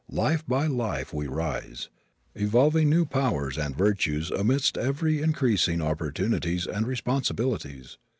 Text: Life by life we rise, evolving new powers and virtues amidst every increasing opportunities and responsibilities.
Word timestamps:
Life 0.09 0.43
by 0.47 0.65
life 0.65 1.13
we 1.13 1.27
rise, 1.27 1.89
evolving 2.33 2.89
new 2.89 3.05
powers 3.05 3.55
and 3.55 3.75
virtues 3.77 4.31
amidst 4.31 4.75
every 4.75 5.21
increasing 5.21 5.79
opportunities 5.79 6.65
and 6.65 6.87
responsibilities. 6.87 7.99